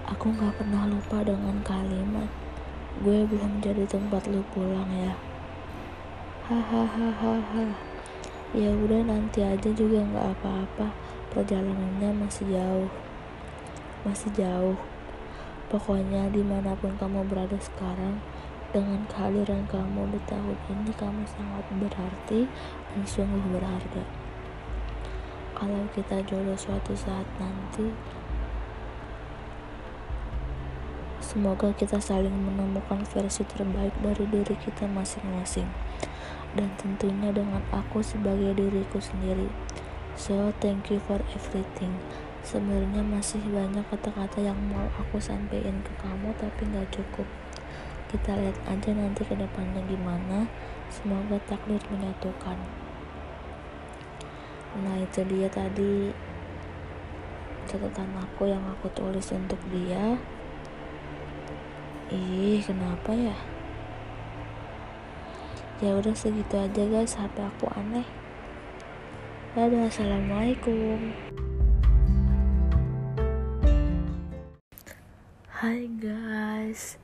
Aku 0.05 0.29
gak 0.37 0.53
pernah 0.61 0.85
lupa 0.85 1.25
dengan 1.25 1.57
kalimat. 1.65 2.29
Gue 3.01 3.25
belum 3.25 3.65
jadi 3.65 3.89
tempat 3.89 4.29
lu 4.29 4.45
pulang 4.53 4.91
ya. 4.93 5.17
Hahaha. 6.45 7.65
Ya 8.53 8.69
udah 8.69 9.01
nanti 9.01 9.41
aja 9.41 9.71
juga 9.73 10.05
nggak 10.05 10.29
apa-apa. 10.37 10.93
Perjalanannya 11.33 12.13
masih 12.21 12.53
jauh. 12.53 12.93
Masih 14.05 14.29
jauh. 14.37 14.92
Pokoknya 15.73 16.29
di 16.29 16.45
mana 16.45 16.77
pun 16.77 16.93
kamu 17.01 17.25
berada 17.33 17.57
sekarang, 17.57 18.21
dengan 18.77 19.09
kehadiran 19.09 19.65
kamu 19.73 20.13
di 20.13 20.21
tahun 20.29 20.59
ini, 20.69 20.93
kamu 21.01 21.25
sangat 21.25 21.65
berarti 21.81 22.45
dan 22.93 23.03
sungguh 23.09 23.57
berharga. 23.57 24.05
Kalau 25.57 25.89
kita 25.97 26.21
jodoh 26.29 26.61
suatu 26.61 26.93
saat 26.93 27.25
nanti, 27.41 27.89
semoga 31.25 31.73
kita 31.73 31.97
saling 31.97 32.37
menemukan 32.37 33.01
versi 33.09 33.41
terbaik 33.49 33.97
dari 34.05 34.29
diri 34.29 34.53
kita 34.61 34.85
masing-masing. 34.85 35.73
Dan 36.53 36.69
tentunya 36.77 37.33
dengan 37.33 37.65
aku 37.73 38.05
sebagai 38.05 38.53
diriku 38.53 39.01
sendiri. 39.01 39.49
So, 40.21 40.53
thank 40.61 40.93
you 40.93 41.01
for 41.01 41.25
everything 41.33 41.97
sebenarnya 42.43 43.07
masih 43.07 43.39
banyak 43.47 43.87
kata-kata 43.87 44.43
yang 44.43 44.59
mau 44.71 44.87
aku 44.99 45.23
sampaikan 45.23 45.79
ke 45.87 45.93
kamu 46.03 46.35
tapi 46.39 46.67
nggak 46.67 46.91
cukup. 46.91 47.27
Kita 48.11 48.37
lihat 48.37 48.59
aja 48.69 48.91
nanti 48.93 49.23
ke 49.25 49.33
depannya 49.39 49.81
gimana. 49.89 50.51
Semoga 50.93 51.41
takdir 51.49 51.81
menyatukan. 51.89 52.59
Nah 54.83 54.97
itu 55.01 55.25
dia 55.25 55.49
tadi 55.49 56.13
catatan 57.65 58.11
aku 58.21 58.51
yang 58.51 58.61
aku 58.69 58.91
tulis 58.93 59.33
untuk 59.33 59.59
dia. 59.73 60.19
Ih 62.13 62.61
kenapa 62.61 63.17
ya? 63.17 63.39
Ya 65.81 65.97
udah 65.97 66.13
segitu 66.13 66.59
aja 66.61 66.83
guys. 66.85 67.17
HP 67.17 67.41
aku 67.41 67.71
aneh. 67.73 68.05
Dadah 69.57 69.89
assalamualaikum 69.89 71.13
Hai 75.63 75.87
guys. 75.87 76.99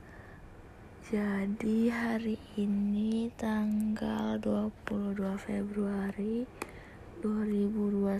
Jadi 1.07 1.87
hari 1.87 2.35
ini 2.59 3.31
tanggal 3.39 4.35
22 4.35 5.15
Februari 5.39 6.43
2021 7.23 8.19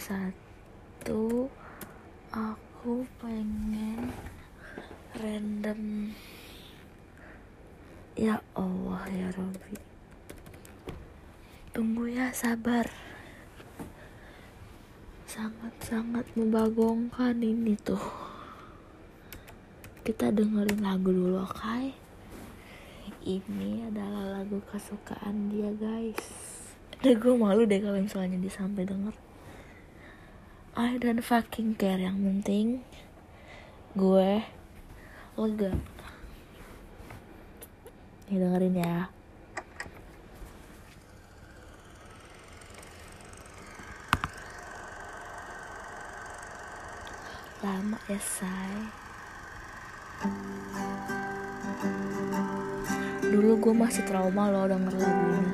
Aku 2.32 3.04
pengen 3.20 4.16
random. 5.20 6.16
Ya 8.16 8.40
Allah 8.56 9.04
ya 9.12 9.36
Robbi 9.36 9.76
Tunggu 11.76 12.16
ya 12.16 12.32
sabar. 12.32 12.88
Sangat-sangat 15.28 16.32
membagongkan 16.40 17.44
ini 17.44 17.76
tuh 17.76 18.29
kita 20.10 20.34
dengerin 20.34 20.82
lagu 20.82 21.14
dulu 21.14 21.46
oke? 21.46 21.54
Okay? 21.54 21.94
ini 23.30 23.86
adalah 23.86 24.42
lagu 24.42 24.58
kesukaan 24.66 25.54
dia 25.54 25.70
guys. 25.78 26.18
Udah 26.98 27.14
gue 27.14 27.34
malu 27.38 27.70
deh 27.70 27.78
kalau 27.78 28.02
misalnya 28.02 28.42
dia 28.42 28.50
sampai 28.50 28.90
denger. 28.90 29.14
I 30.74 30.98
don't 30.98 31.22
fucking 31.22 31.78
care 31.78 32.02
yang 32.02 32.26
penting 32.26 32.82
gue 33.94 34.42
lega. 35.38 35.78
Nih 38.34 38.38
dengerin 38.42 38.82
ya. 38.82 39.14
Lama 47.62 48.02
ya 48.10 48.18
say 48.18 48.99
Dulu 53.30 53.52
gue 53.62 53.74
masih 53.78 54.04
trauma 54.10 54.50
loh 54.50 54.66
denger 54.66 54.96
lagu 55.00 55.26
ini. 55.32 55.54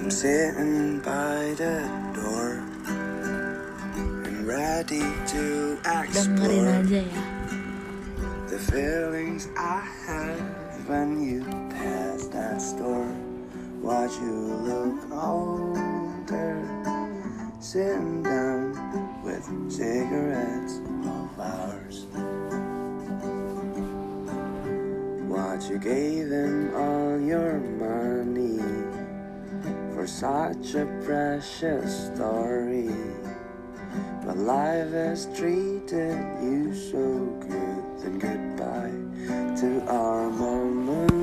I'm 0.00 0.08
sitting 0.08 1.04
by 1.04 1.52
the 1.60 1.84
door 2.16 2.64
and 4.24 4.48
ready 4.48 5.04
to 5.36 5.76
explore 5.84 6.48
Dengerin 6.48 6.88
aja 6.88 7.00
ya. 7.04 7.22
The 8.48 8.58
feelings 8.58 9.52
I 9.54 9.84
had 10.08 10.40
when 10.88 11.20
you 11.20 11.44
passed 11.68 12.32
that 12.32 12.64
store. 12.64 13.12
Watch 13.80 14.12
you 14.20 14.36
look 14.60 15.08
older, 15.08 16.60
sitting 17.60 18.20
down 18.20 18.76
with 19.24 19.44
cigarettes 19.72 20.84
flowers. 21.40 22.04
What 25.28 25.70
you 25.70 25.78
gave 25.78 26.30
him 26.30 26.74
all 26.74 27.18
your 27.18 27.58
money 27.58 28.60
for 29.94 30.06
such 30.06 30.74
a 30.74 30.86
precious 31.04 32.08
story. 32.12 32.90
But 34.24 34.36
life 34.36 34.92
has 34.92 35.26
treated 35.34 36.18
you 36.42 36.74
so 36.74 37.04
good. 37.48 37.84
Then 38.00 38.18
goodbye 38.18 38.98
to 39.60 39.68
our 39.88 40.30
memories. 40.30 41.20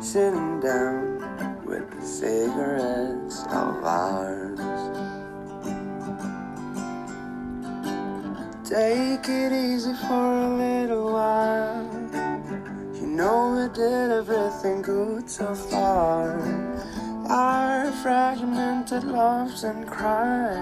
Sitting 0.00 0.60
down 0.60 1.64
with 1.66 1.90
the 1.90 2.06
cigarettes 2.06 3.42
of 3.44 3.84
ours. 3.84 4.65
Take 8.76 9.26
it 9.30 9.52
easy 9.52 9.94
for 10.06 10.32
a 10.36 10.48
little 10.54 11.10
while. 11.10 11.88
You 12.92 13.06
know 13.06 13.56
we 13.56 13.74
did 13.74 14.10
everything 14.12 14.82
good 14.82 15.30
so 15.30 15.54
far. 15.54 16.38
Our 17.26 17.90
fragmented 18.02 19.04
loves 19.04 19.64
and 19.64 19.86
cry. 19.86 20.60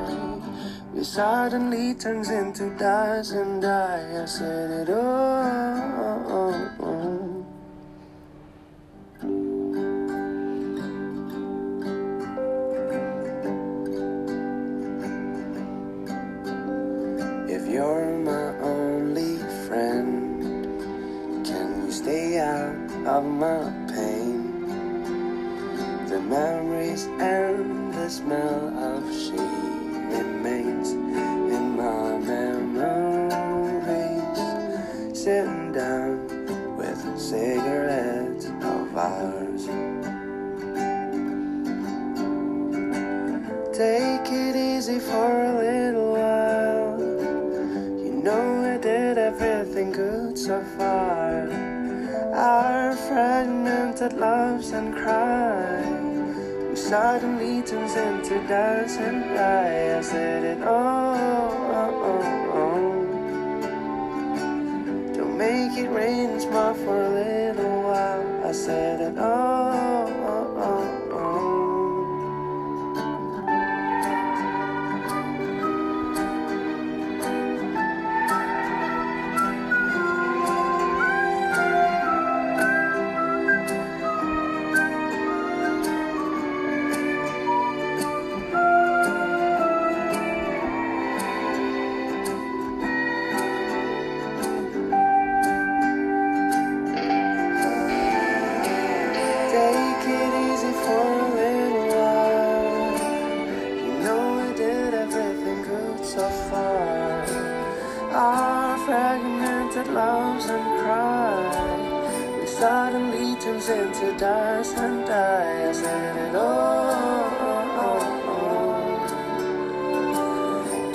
We 0.95 1.03
suddenly 1.03 1.95
turns 1.95 2.31
into 2.31 2.71
dust 2.79 3.33
and 3.33 3.61
die. 3.61 4.23
I 4.23 4.27
said 4.27 4.89
it 4.89 4.91
all. 4.95 6.44
Don't 65.85 65.93
make 65.93 66.09
it 66.09 66.15
rain 66.17 66.41
for 66.77 67.05
a 67.05 67.11
little 67.11 67.83
while. 67.83 68.47
I 68.47 68.53
said 68.53 69.03
it 69.03 69.19
all. 69.19 69.54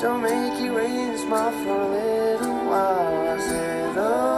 Don't 0.01 0.21
make 0.21 0.61
it 0.61 0.71
rain, 0.71 1.17
smile 1.17 1.51
for 1.51 1.75
a 1.75 1.89
little 1.89 2.55
while. 2.69 3.27
I 3.27 3.39
said 3.39 3.97
oh. 3.97 4.29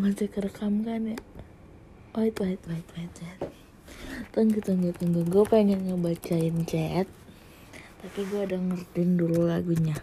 masih 0.00 0.32
kerekam 0.32 0.80
kan 0.84 1.02
ya 1.04 1.16
oh, 2.16 2.20
wait 2.20 2.36
wait 2.40 2.60
wait 2.68 2.88
wait 2.96 3.12
wait 3.20 3.49
tunggu 4.30 4.62
tunggu 4.62 4.94
tunggu 4.94 5.26
gue 5.26 5.44
pengen 5.50 5.90
ngebacain 5.90 6.62
chat 6.62 7.10
tapi 8.00 8.24
gue 8.30 8.40
udah 8.48 8.56
ngertiin 8.56 9.12
dulu 9.20 9.44
lagunya. 9.44 9.98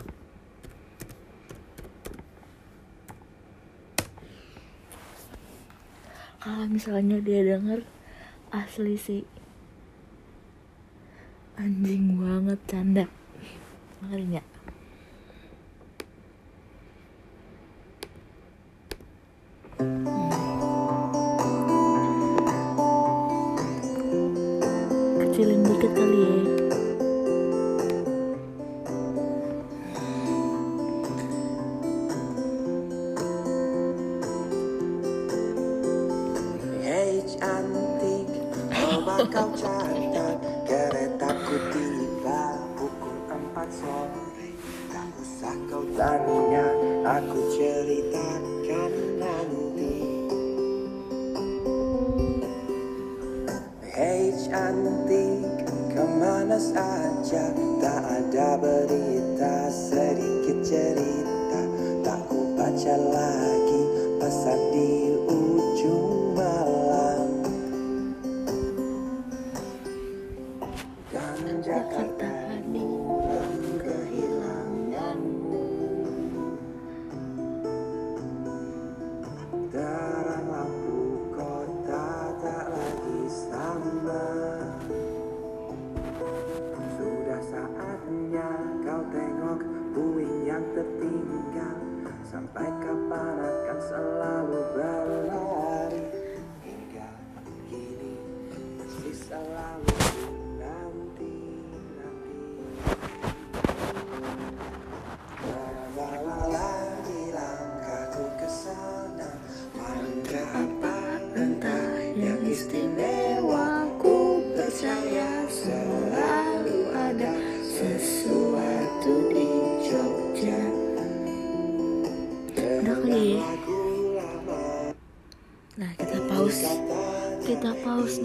Kalau 6.37 6.69
misalnya 6.69 7.17
dia 7.17 7.41
denger 7.41 7.81
asli 8.53 8.95
sih. 9.01 9.23
Anjing 11.57 12.21
banget 12.21 12.59
canda. 12.69 13.05
Ngerti 14.05 14.23
nggak 14.29 14.56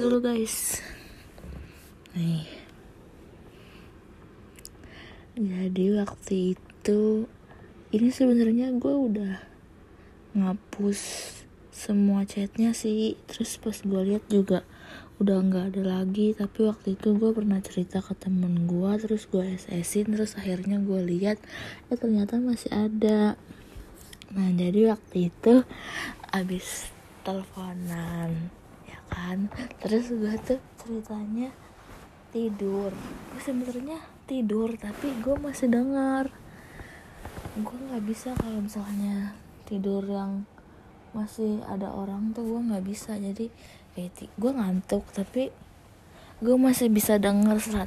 dulu 0.03 0.19
guys. 0.19 0.83
Nih. 2.19 2.43
Jadi 5.39 5.95
waktu 5.95 6.59
itu 6.59 7.31
ini 7.95 8.11
sebenarnya 8.11 8.75
gue 8.83 8.91
udah 8.91 9.39
ngapus 10.35 10.99
semua 11.71 12.27
chatnya 12.27 12.75
sih. 12.75 13.15
Terus 13.31 13.63
pas 13.63 13.79
gue 13.79 14.03
lihat 14.11 14.27
juga 14.27 14.67
udah 15.23 15.39
nggak 15.39 15.65
ada 15.71 16.03
lagi. 16.03 16.35
Tapi 16.35 16.67
waktu 16.67 16.99
itu 16.99 17.15
gue 17.15 17.31
pernah 17.31 17.63
cerita 17.63 18.03
ke 18.03 18.19
temen 18.19 18.67
gue 18.67 18.91
terus 18.99 19.31
gue 19.31 19.55
SS-in 19.55 20.19
terus 20.19 20.35
akhirnya 20.35 20.83
gue 20.83 20.99
lihat 20.99 21.39
eh 21.95 21.95
ternyata 21.95 22.43
masih 22.43 22.75
ada. 22.75 23.39
Nah 24.35 24.51
jadi 24.51 24.99
waktu 24.99 25.31
itu 25.31 25.63
abis 26.35 26.91
teleponan 27.23 28.62
kan. 29.13 29.53
Terus 29.85 30.09
gue 30.09 30.35
tuh 30.41 30.61
ceritanya 30.81 31.53
tidur. 32.33 32.91
Gue 33.31 33.41
sebenarnya 33.45 34.01
tidur 34.25 34.73
tapi 34.81 35.13
gue 35.21 35.37
masih 35.37 35.69
dengar. 35.69 36.33
Gue 37.61 37.77
nggak 37.77 38.05
bisa 38.09 38.33
kalau 38.41 38.65
misalnya 38.65 39.37
tidur 39.69 40.01
yang 40.09 40.49
masih 41.13 41.61
ada 41.69 41.93
orang 41.93 42.33
tuh 42.33 42.49
gue 42.49 42.61
nggak 42.73 42.85
bisa. 42.89 43.21
Jadi 43.21 43.53
kayak 43.93 44.33
gue 44.41 44.53
ngantuk 44.57 45.05
tapi 45.13 45.53
gue 46.43 46.57
masih 46.59 46.91
bisa 46.91 47.23
denger 47.23 47.61
100% 47.61 47.87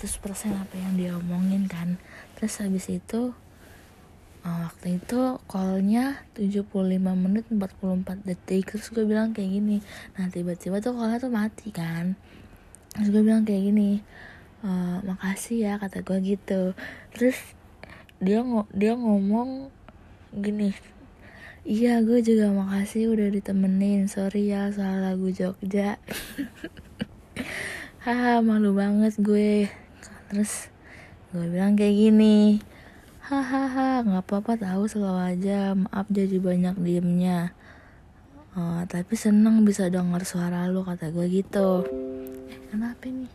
apa 0.55 0.75
yang 0.77 0.93
dia 0.95 1.11
omongin 1.17 1.65
kan. 1.65 1.97
Terus 2.37 2.61
habis 2.61 2.87
itu 2.87 3.33
uh, 4.45 4.69
waktu 4.69 5.01
itu 5.01 5.41
callnya 5.49 6.21
75 6.37 6.69
menit 7.01 7.45
44 7.49 8.21
detik. 8.21 8.69
Terus 8.69 8.93
gue 8.93 9.03
bilang 9.03 9.33
kayak 9.33 9.49
gini 9.49 9.77
nah 10.13 10.29
tiba-tiba 10.29 10.77
tuh 10.79 10.93
callnya 10.93 11.17
tuh 11.17 11.33
mati 11.33 11.73
kan? 11.73 12.13
Terus 12.93 13.09
gue 13.11 13.21
bilang 13.25 13.43
kayak 13.43 13.73
gini 13.73 13.99
e, 14.63 14.69
makasih 15.03 15.57
ya 15.67 15.73
kata 15.81 16.05
gue 16.05 16.17
gitu. 16.23 16.71
Terus 17.11 17.35
dia 18.23 18.39
ngo 18.39 18.69
dia 18.71 18.95
ngomong 18.95 19.67
gini 20.31 20.71
iya 21.67 21.99
gue 21.99 22.21
juga 22.21 22.53
makasih 22.53 23.11
udah 23.11 23.27
ditemenin. 23.33 24.07
Sorry 24.07 24.53
ya 24.53 24.69
soal 24.71 25.01
lagu 25.01 25.27
Jogja. 25.33 25.99
Haha 28.05 28.39
malu 28.45 28.77
banget 28.77 29.17
gue. 29.17 29.67
Terus 30.31 30.69
gue 31.33 31.51
bilang 31.51 31.75
kayak 31.75 31.97
gini 31.99 32.63
hahaha 33.25 34.05
nggak 34.05 34.21
apa-apa 34.29 34.53
tahu 34.61 34.85
selalu 34.85 35.21
aja. 35.33 35.73
Maaf 35.73 36.05
jadi 36.13 36.37
banyak 36.37 36.77
diemnya. 36.77 37.57
Uh, 38.53 38.85
tapi 38.85 39.17
seneng 39.17 39.65
bisa 39.65 39.89
denger 39.89 40.21
suara 40.23 40.69
lu 40.69 40.85
kata 40.85 41.09
gue 41.09 41.25
gitu. 41.27 41.83
Eh, 42.53 42.59
kenapa 42.69 43.09
nih 43.09 43.33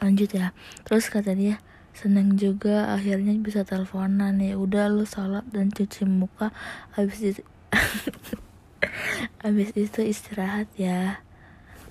lanjut 0.00 0.30
ya. 0.32 0.56
Terus 0.88 1.12
kata 1.12 1.36
dia 1.36 1.60
seneng 1.92 2.40
juga 2.40 2.96
akhirnya 2.96 3.36
bisa 3.36 3.68
teleponan. 3.68 4.40
Ya 4.40 4.56
udah 4.56 4.88
lu 4.88 5.04
salat 5.04 5.44
dan 5.52 5.68
cuci 5.68 6.08
muka. 6.08 6.56
Habis 6.96 7.36
itu 7.36 7.42
habis 9.44 9.76
itu 9.76 10.00
istirahat 10.00 10.72
ya. 10.80 11.20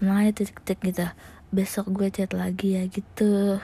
Makanya 0.02 0.42
titik-titik 0.42 0.82
gitu. 0.90 1.06
Besok 1.54 1.94
gue 1.94 2.10
chat 2.10 2.34
lagi 2.34 2.82
ya 2.82 2.84
gitu 2.90 3.62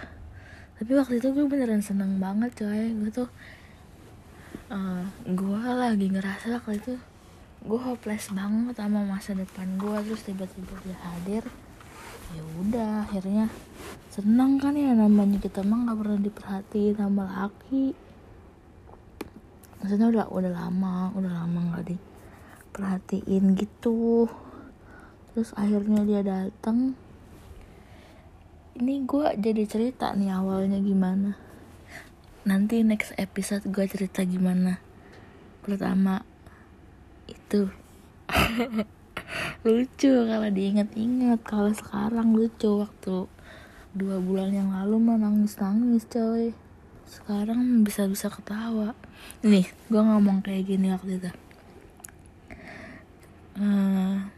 tapi 0.78 0.94
waktu 0.94 1.18
itu 1.18 1.34
gue 1.34 1.46
beneran 1.50 1.82
seneng 1.82 2.22
banget 2.22 2.54
coy. 2.54 2.94
Gue 2.94 3.10
tuh 3.10 3.30
uh, 4.70 5.02
gue 5.26 5.62
lagi 5.74 6.06
ngerasa 6.14 6.62
waktu 6.62 6.78
itu 6.78 6.94
gue 7.66 7.80
hopeless 7.82 8.30
banget 8.30 8.78
sama 8.78 9.02
masa 9.02 9.34
depan 9.34 9.66
gue. 9.82 9.98
Terus 10.06 10.22
tiba-tiba 10.22 10.74
dia 10.86 10.98
hadir 11.02 11.44
ya 12.28 12.44
udah 12.60 13.08
akhirnya 13.08 13.48
senang 14.12 14.60
kan 14.60 14.76
ya 14.76 14.92
namanya 14.92 15.40
kita 15.40 15.64
mah 15.64 15.88
nggak 15.88 15.98
pernah 15.98 16.20
diperhatiin 16.22 16.96
sama 17.02 17.24
laki. 17.26 17.98
Maksudnya 19.82 20.08
udah 20.14 20.26
udah 20.30 20.52
lama 20.54 21.10
udah 21.18 21.32
lama 21.42 21.60
nggak 21.74 21.86
diperhatiin 21.90 23.58
gitu. 23.58 24.30
Terus 25.34 25.58
akhirnya 25.58 26.06
dia 26.06 26.22
datang 26.22 26.94
ini 28.78 29.10
gue 29.10 29.34
jadi 29.42 29.66
cerita 29.66 30.14
nih 30.14 30.38
awalnya 30.38 30.78
gimana. 30.78 31.34
Nanti 32.46 32.86
next 32.86 33.18
episode 33.18 33.66
gue 33.66 33.86
cerita 33.90 34.22
gimana. 34.22 34.78
Pertama 35.66 36.22
itu. 37.26 37.74
Lucu 39.66 40.14
kalau 40.30 40.50
diinget-inget 40.54 41.42
kalau 41.42 41.74
sekarang 41.74 42.38
lucu 42.38 42.86
waktu 42.86 43.26
dua 43.98 44.22
bulan 44.22 44.54
yang 44.54 44.70
lalu 44.70 45.02
mah 45.02 45.18
nangis 45.18 45.58
nangis 45.58 46.06
coy. 46.06 46.54
Sekarang 47.10 47.82
bisa-bisa 47.82 48.30
ketawa. 48.30 48.94
Nih 49.42 49.66
gue 49.90 50.02
ngomong 50.06 50.46
kayak 50.46 50.70
gini 50.70 50.94
waktu 50.94 51.18
itu. 51.18 51.32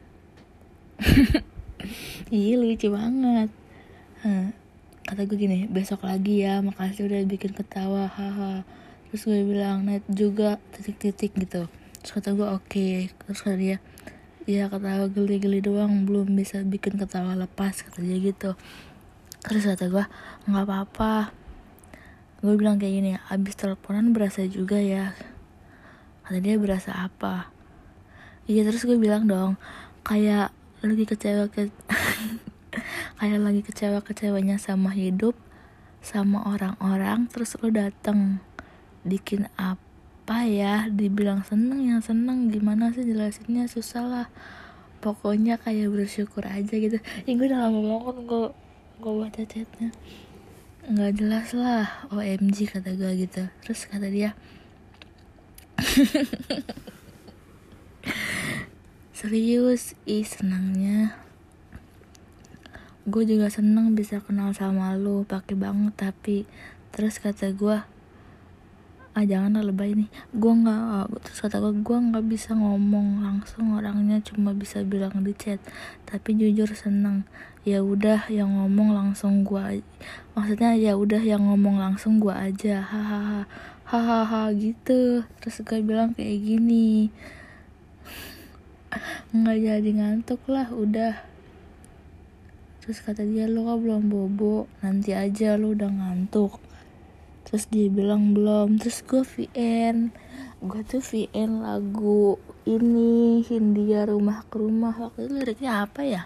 Iya 2.30 2.62
lucu 2.62 2.94
banget 2.94 3.50
Hah, 4.20 4.52
Kata 5.08 5.24
gue 5.24 5.40
gini 5.40 5.64
Besok 5.72 6.04
lagi 6.04 6.44
ya 6.44 6.60
Makasih 6.60 7.08
udah 7.08 7.24
bikin 7.24 7.56
ketawa 7.56 8.12
Haha. 8.12 8.68
Terus 9.08 9.24
gue 9.24 9.48
bilang 9.48 9.88
Net 9.88 10.04
juga 10.12 10.60
Titik-titik 10.76 11.40
gitu. 11.40 11.72
Terus 12.04 12.12
kata 12.20 12.36
gue 12.36 12.44
oke. 12.44 13.08
Terus 13.16 13.40
kata 13.40 13.56
dia 13.56 13.80
Ya 14.44 14.68
ketawa 14.68 15.08
geli-geli 15.08 15.64
doang 15.64 16.04
Belum 16.04 16.36
bisa 16.36 16.60
bikin 16.68 17.00
ketawa 17.00 17.32
lepas 17.40 17.80
Kata 17.80 18.04
dia 18.04 18.20
gitu. 18.20 18.60
Terus 19.40 19.64
kata 19.64 19.88
gue 19.88 20.04
nggak 20.52 20.66
apa-apa. 20.68 21.32
Gue 22.44 22.60
bilang 22.60 22.76
kayak 22.76 22.92
gini 22.92 23.12
Abis 23.32 23.56
teleponan 23.56 24.12
berasa 24.12 24.44
juga 24.52 24.84
ya. 24.84 25.16
Kata 26.28 26.44
dia 26.44 26.60
berasa 26.60 26.92
apa? 26.92 27.48
Iya 28.52 28.68
terus 28.68 28.84
gue 28.84 29.00
bilang 29.00 29.32
dong 29.32 29.56
Kayak 30.04 30.52
lagi 30.84 31.08
kecewa 31.08 31.48
ke 31.48 31.72
Kayak 33.20 33.44
lagi 33.44 33.62
kecewa 33.68 34.00
kecewanya 34.00 34.56
sama 34.56 34.96
hidup 34.96 35.36
Sama 36.00 36.40
orang-orang 36.48 37.28
Terus 37.28 37.60
lo 37.60 37.68
dateng. 37.68 38.40
Bikin 39.04 39.52
apa 39.60 40.48
ya? 40.48 40.88
Dibilang 40.88 41.44
seneng 41.44 41.84
ya 41.84 42.00
seneng. 42.00 42.48
Gimana 42.48 42.96
sih 42.96 43.04
jelasinnya? 43.04 43.68
Susah 43.68 44.08
lah. 44.08 44.28
Pokoknya 45.04 45.60
kayak 45.60 45.92
bersyukur 45.92 46.48
aja 46.48 46.72
gitu. 46.80 46.96
Ya 47.28 47.32
gue 47.36 47.48
udah 47.52 47.68
lama 47.68 47.80
banget 47.84 48.16
gue 48.24 48.56
Gue 49.04 49.14
baca 49.20 49.42
chatnya. 49.44 49.92
Nggak 50.88 51.12
jelas 51.20 51.52
lah. 51.52 52.08
OMG 52.16 52.72
kata 52.72 52.96
gue 52.96 53.12
gitu. 53.28 53.52
Terus 53.68 53.84
kata 53.84 54.08
dia 54.08 54.32
serius? 59.20 59.92
Ih 60.08 60.24
senangnya 60.24 61.29
gue 63.10 63.24
juga 63.26 63.50
seneng 63.50 63.98
bisa 63.98 64.22
kenal 64.22 64.54
sama 64.54 64.94
lu 64.94 65.26
pakai 65.26 65.58
banget 65.58 65.94
tapi 65.98 66.38
terus 66.94 67.18
kata 67.18 67.52
gue 67.54 67.78
ah 69.18 69.26
jangan 69.26 69.60
lebay 69.60 69.98
nih. 69.98 70.10
Gue 70.32 70.54
nggak 70.54 71.12
terus 71.26 71.44
kata 71.44 71.60
gue 71.60 71.74
gue 71.82 71.98
nggak 71.98 72.26
bisa 72.30 72.56
ngomong 72.56 73.26
langsung 73.26 73.76
orangnya 73.76 74.22
cuma 74.22 74.56
bisa 74.56 74.86
bilang 74.86 75.26
di 75.26 75.34
chat. 75.36 75.60
Tapi 76.08 76.38
jujur 76.38 76.72
seneng. 76.72 77.26
Ya 77.68 77.84
udah 77.84 78.32
yang 78.32 78.56
ngomong 78.56 78.96
langsung 78.96 79.44
gue 79.44 79.84
maksudnya 80.32 80.80
ya 80.80 80.96
udah 80.96 81.20
yang 81.20 81.44
ngomong 81.52 81.82
langsung 81.82 82.24
gue 82.24 82.32
aja. 82.32 82.80
Hahaha 82.86 83.44
hahaha 83.90 84.54
gitu. 84.56 85.28
Terus 85.44 85.58
gue 85.68 85.84
bilang 85.84 86.16
kayak 86.16 86.40
gini. 86.40 87.12
Nggak 89.36 89.58
jadi 89.62 89.90
ngantuk 90.00 90.42
lah 90.48 90.72
udah 90.72 91.29
terus 92.80 93.04
kata 93.04 93.24
dia 93.28 93.46
lo 93.46 93.68
kok 93.68 93.80
belum 93.84 94.04
bobo? 94.08 94.66
Nanti 94.82 95.14
aja 95.14 95.56
lo 95.56 95.76
udah 95.76 95.90
ngantuk. 95.90 96.58
Terus 97.48 97.66
dia 97.68 97.88
bilang 97.90 98.38
belum. 98.38 98.78
Terus 98.78 99.02
gue 99.06 99.24
VN 99.24 100.14
gue 100.60 100.82
tuh 100.84 101.00
VN 101.00 101.64
lagu 101.64 102.36
ini 102.68 103.40
Hindia 103.48 104.04
rumah 104.06 104.44
ke 104.52 104.60
rumah. 104.60 104.92
Waktu 104.96 105.28
itu 105.28 105.34
liriknya 105.40 105.72
apa 105.88 106.02
ya? 106.04 106.24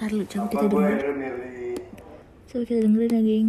Ntar 0.00 0.16
lu 0.16 0.24
coba 0.24 0.48
kita 0.48 0.64
Apa 0.64 0.72
gue 0.72 0.80
denger 0.80 0.96
akhirnya 0.96 1.12
milih 1.12 1.76
Coba 2.48 2.62
kita 2.64 2.80
dengerin 2.88 3.12
ya 3.12 3.20
geng? 3.20 3.48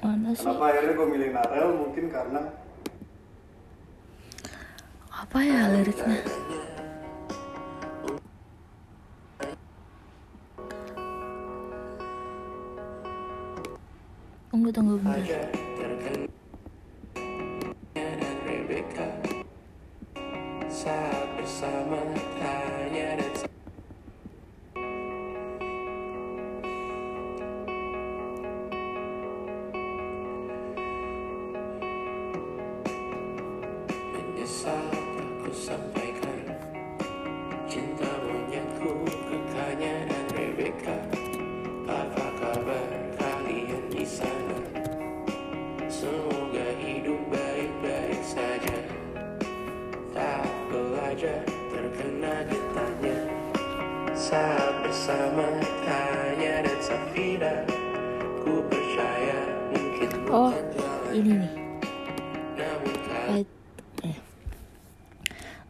Mana 0.00 0.28
sih? 0.32 0.46
Kenapa 0.46 0.64
akhirnya 0.70 0.92
gue 0.94 1.08
milih 1.10 1.28
Narel? 1.34 1.68
Mungkin 1.76 2.04
karena 2.08 2.40
Apa 5.20 5.44
ya 5.44 5.68
liriknya 5.68 6.16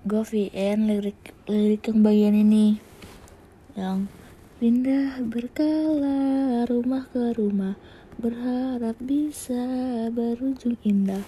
Gue 0.01 0.25
VN 0.25 0.89
lirik 0.89 1.37
lirik 1.45 1.93
yang 1.93 2.01
bagian 2.01 2.33
ini. 2.33 2.81
Yang 3.77 4.09
pindah 4.57 5.21
berkala 5.29 6.65
rumah 6.65 7.05
ke 7.13 7.37
rumah 7.37 7.77
berharap 8.17 8.97
bisa 8.97 9.61
berujung 10.09 10.81
indah. 10.89 11.21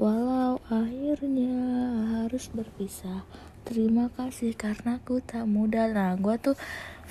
Walau 0.00 0.56
akhirnya 0.72 1.52
harus 2.16 2.48
berpisah 2.48 3.28
terima 3.68 4.08
kasih 4.16 4.56
karena 4.56 5.04
ku 5.04 5.20
tak 5.20 5.44
mudah. 5.44 5.92
Nah 5.92 6.16
gue 6.16 6.40
tuh 6.40 6.56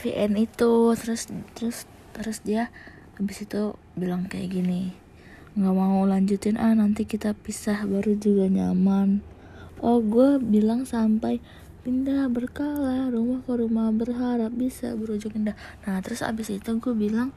VN 0.01 0.33
itu 0.33 0.97
terus 0.97 1.29
terus 1.53 1.85
terus 2.09 2.41
dia 2.41 2.73
habis 3.21 3.45
itu 3.45 3.77
bilang 3.93 4.25
kayak 4.25 4.49
gini 4.49 4.97
nggak 5.53 5.69
mau 5.77 6.01
lanjutin 6.09 6.57
ah 6.57 6.73
nanti 6.73 7.05
kita 7.05 7.37
pisah 7.37 7.85
baru 7.85 8.17
juga 8.17 8.49
nyaman 8.49 9.21
oh 9.83 9.99
gue 9.99 10.39
bilang 10.39 10.87
sampai 10.87 11.43
pindah 11.83 12.31
berkala 12.31 13.11
rumah 13.11 13.43
ke 13.43 13.51
rumah 13.59 13.91
berharap 13.91 14.55
bisa 14.55 14.95
berujung 14.95 15.35
indah. 15.35 15.59
Nah 15.83 15.99
terus 15.99 16.23
abis 16.23 16.55
itu 16.55 16.79
gue 16.79 16.95
bilang 16.95 17.35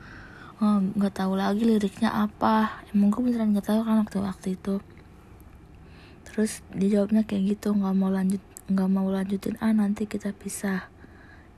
"Oh, 0.63 0.79
nggak 0.79 1.19
tahu 1.19 1.35
lagi 1.35 1.67
liriknya 1.67 2.15
apa. 2.15 2.87
Emang 2.95 3.11
gue 3.11 3.27
beneran 3.27 3.51
nggak 3.51 3.67
tahu 3.67 3.83
kan 3.83 3.99
waktu 4.07 4.19
waktu 4.23 4.49
itu. 4.55 4.79
Terus 6.31 6.63
dia 6.71 7.03
jawabnya 7.03 7.27
kayak 7.27 7.59
gitu 7.59 7.75
nggak 7.75 7.95
mau 7.99 8.09
lanjut 8.15 8.41
nggak 8.71 8.89
mau 8.89 9.11
lanjutin. 9.11 9.59
Ah 9.59 9.75
nanti 9.75 10.07
kita 10.07 10.31
pisah. 10.31 10.87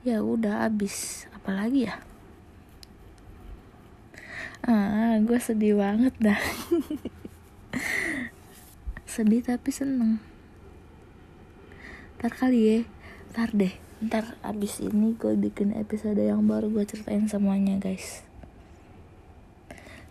Ya 0.01 0.25
udah 0.25 0.65
abis. 0.65 1.29
Apalagi 1.37 1.85
ya? 1.85 2.01
Ah 4.65 5.13
gue 5.21 5.37
sedih 5.37 5.77
banget 5.77 6.17
dah. 6.17 6.41
Sedih 9.09 9.45
tapi 9.45 9.69
seneng 9.69 10.21
ntar 12.19 12.35
kali 12.35 12.59
ya. 12.59 12.79
Ntar 13.31 13.55
deh. 13.55 13.71
Ntar 14.03 14.35
abis 14.43 14.83
ini 14.83 15.15
gue 15.15 15.39
bikin 15.39 15.71
episode 15.71 16.19
yang 16.19 16.43
baru 16.51 16.67
gue 16.67 16.83
ceritain 16.83 17.31
semuanya 17.31 17.79
guys. 17.79 18.27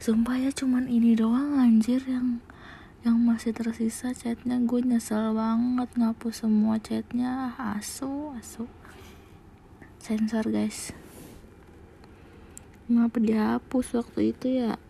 Sumpah 0.01 0.41
ya 0.41 0.49
cuman 0.49 0.89
ini 0.89 1.13
doang 1.13 1.61
anjir 1.61 2.01
yang 2.09 2.41
yang 3.05 3.21
masih 3.21 3.53
tersisa 3.53 4.17
chatnya. 4.17 4.57
Gue 4.65 4.81
nyesel 4.81 5.37
banget 5.37 5.93
ngapus 6.01 6.49
semua 6.49 6.81
chatnya. 6.81 7.53
Asu 7.61 8.33
asu. 8.41 8.65
Sensor 10.01 10.49
guys. 10.49 10.97
Ngapa 12.89 13.21
dihapus 13.21 14.01
waktu 14.01 14.33
itu 14.33 14.65
ya? 14.65 14.81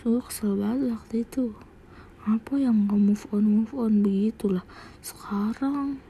Gue 0.00 0.24
kesel 0.24 0.56
banget 0.56 0.96
waktu 0.96 1.28
itu 1.28 1.52
apa 2.24 2.56
yang 2.56 2.88
nggak 2.88 3.00
move 3.00 3.24
on 3.32 3.44
move 3.44 3.72
on? 3.76 4.00
Begitulah. 4.00 4.64
Sekarang. 5.04 6.00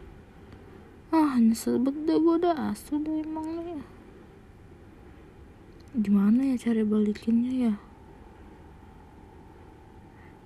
Ah 1.11 1.39
nyesel 1.39 1.83
banget 1.83 2.07
dah 2.07 2.19
gue 2.19 2.37
dah 2.43 2.57
asu 2.71 3.03
dah 3.03 3.15
emang 3.19 3.47
nih. 3.67 3.83
Gimana 5.99 6.55
ya 6.55 6.57
cara 6.59 6.83
balikinnya 6.87 7.53
ya? 7.55 7.75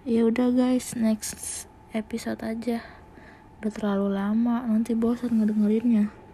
Ya 0.09 0.25
udah 0.25 0.53
guys. 0.53 0.97
Next 0.97 1.69
episode 1.93 2.41
aja. 2.41 2.81
Udah 3.61 3.73
terlalu 3.73 4.17
lama. 4.17 4.65
Nanti 4.65 4.97
bosan 4.97 5.41
ngedengerinnya 5.41 6.28